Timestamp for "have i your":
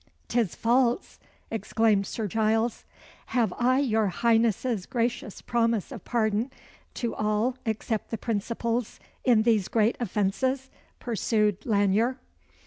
3.27-4.07